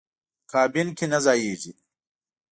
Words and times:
کابین 0.51 0.87
کې 0.97 1.05
نه 1.11 1.19
ځایېږي. 1.25 1.71